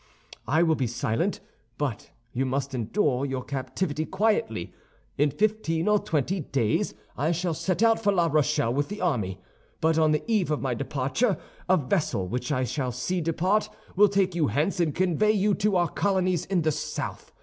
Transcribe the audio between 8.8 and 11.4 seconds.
the army; but on the eve of my departure